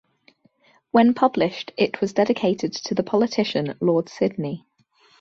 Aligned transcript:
When 0.89 1.13
published 1.13 1.73
it 1.77 2.01
was 2.01 2.11
dedicated 2.13 2.73
to 2.73 2.95
the 2.95 3.03
politician 3.03 3.75
Lord 3.79 4.09
Sydney. 4.09 4.65